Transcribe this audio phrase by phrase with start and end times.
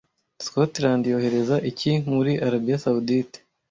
[0.45, 3.37] Scotland yohereza iki muri Arabiya Sawudite